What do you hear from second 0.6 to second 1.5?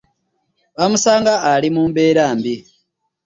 Bamusanga